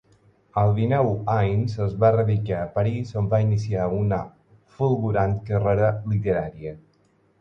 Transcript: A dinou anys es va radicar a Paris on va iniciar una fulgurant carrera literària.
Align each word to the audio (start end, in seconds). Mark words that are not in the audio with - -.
A 0.59 0.61
dinou 0.77 1.09
anys 1.33 1.75
es 1.85 1.91
va 2.03 2.09
radicar 2.15 2.57
a 2.61 2.71
Paris 2.77 3.13
on 3.21 3.29
va 3.35 3.43
iniciar 3.45 3.87
una 3.99 4.21
fulgurant 4.79 5.37
carrera 5.51 5.93
literària. 6.15 6.75